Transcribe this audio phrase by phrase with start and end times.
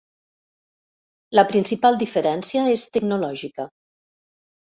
[1.39, 3.69] La principal diferència és tecnològica.